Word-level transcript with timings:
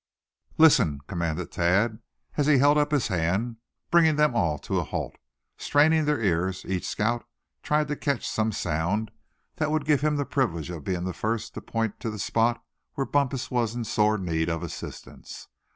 "Listen!" 0.57 1.01
commanded 1.05 1.51
Thad, 1.51 1.99
as 2.35 2.47
he 2.47 2.57
held 2.57 2.75
up 2.75 2.89
his 2.91 3.09
hand, 3.09 3.57
bringing 3.91 4.15
them 4.15 4.35
all 4.35 4.57
to 4.57 4.79
a 4.79 4.83
halt. 4.83 5.15
Straining 5.59 6.05
their 6.05 6.19
ears, 6.19 6.65
each 6.67 6.87
scout 6.87 7.23
tried 7.61 7.87
to 7.87 7.95
catch 7.95 8.27
some 8.27 8.51
sound 8.51 9.11
that 9.57 9.69
would 9.69 9.85
give 9.85 10.01
him 10.01 10.15
the 10.15 10.25
privilege 10.25 10.71
of 10.71 10.83
being 10.83 11.03
the 11.03 11.13
first 11.13 11.53
to 11.53 11.61
point 11.61 11.99
to 11.99 12.09
the 12.09 12.17
spot 12.17 12.63
where 12.95 13.05
Bumpus 13.05 13.51
was 13.51 13.75
in 13.75 13.83
sore 13.83 14.17
need 14.17 14.49
of 14.49 14.63
assistance. 14.63 15.47